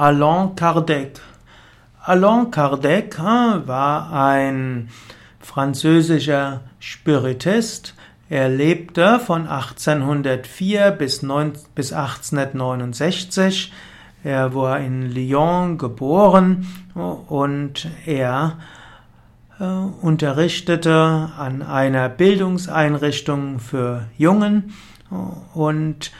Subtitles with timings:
[0.00, 1.20] Allan Kardec.
[2.02, 4.88] Allan Kardec war ein
[5.40, 7.94] französischer Spiritist.
[8.30, 13.74] Er lebte von 1804 bis 1869.
[14.24, 18.56] Er war in Lyon geboren und er
[19.58, 24.72] äh, unterrichtete an einer Bildungseinrichtung für Jungen
[25.52, 26.10] und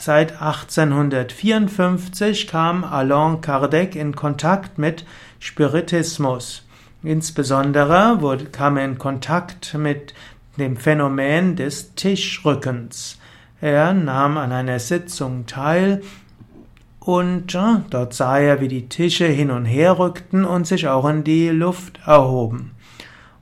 [0.00, 5.04] Seit 1854 kam Allan Kardec in Kontakt mit
[5.38, 6.66] Spiritismus.
[7.02, 10.14] Insbesondere wurde, kam er in Kontakt mit
[10.56, 13.18] dem Phänomen des Tischrückens.
[13.60, 16.00] Er nahm an einer Sitzung teil
[17.00, 21.06] und äh, dort sah er, wie die Tische hin und her rückten und sich auch
[21.06, 22.70] in die Luft erhoben.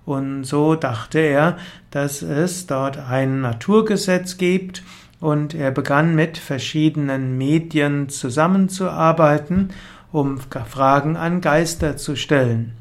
[0.04, 1.56] Und so dachte er,
[1.92, 4.82] dass es dort ein Naturgesetz gibt,
[5.22, 9.68] und er begann mit verschiedenen Medien zusammenzuarbeiten,
[10.10, 12.72] um Fragen an Geister zu stellen.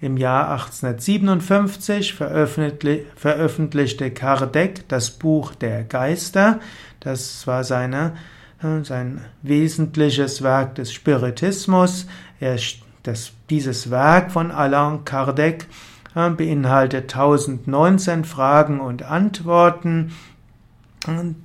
[0.00, 6.60] Im Jahr 1857 veröffentlichte Kardec das Buch der Geister.
[6.98, 8.14] Das war seine,
[8.62, 12.06] äh, sein wesentliches Werk des Spiritismus.
[12.40, 12.56] Er,
[13.02, 15.66] das, dieses Werk von Alain Kardec
[16.14, 20.12] äh, beinhaltet 1019 Fragen und Antworten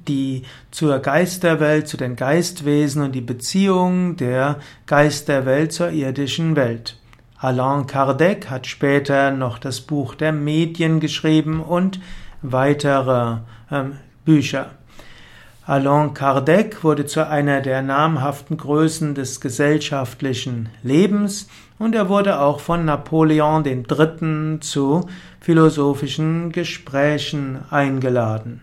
[0.08, 7.00] die zur Geisterwelt, zu den Geistwesen und die Beziehung der Geisterwelt zur irdischen Welt.
[7.40, 12.00] Alain Kardec hat später noch das Buch der Medien geschrieben und
[12.42, 13.38] weitere
[13.70, 13.84] äh,
[14.26, 14.72] Bücher.
[15.66, 22.60] Alain Kardec wurde zu einer der namhaften Größen des gesellschaftlichen Lebens und er wurde auch
[22.60, 24.60] von Napoleon III.
[24.62, 25.08] zu
[25.40, 28.62] philosophischen Gesprächen eingeladen.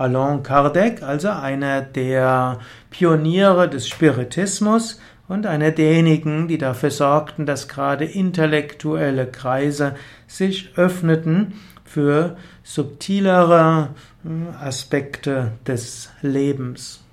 [0.00, 4.98] Alain Kardec, also einer der Pioniere des Spiritismus
[5.28, 9.94] und einer derjenigen, die dafür sorgten, dass gerade intellektuelle Kreise
[10.26, 11.52] sich öffneten
[11.84, 13.90] für subtilere
[14.22, 17.04] hm, Aspekte des Lebens.